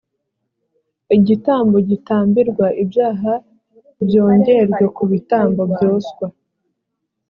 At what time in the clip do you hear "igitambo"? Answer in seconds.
1.17-1.77